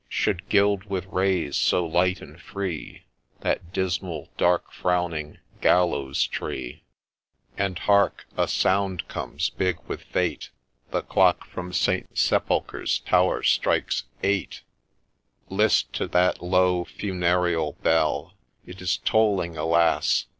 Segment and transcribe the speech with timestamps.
[0.23, 3.03] —Should gild with rays so light and free
[3.41, 6.81] That dismal, dark frowning Gallows tree
[7.59, 10.49] I And hark!— a sound comes, big with fate;
[10.89, 12.17] The clock from St.
[12.17, 14.61] Sepulchre's tower strikes— Eight!—
[15.49, 18.33] THE EXECUTION i85 List to that low funereal bell:
[18.65, 20.25] It is tolling, alas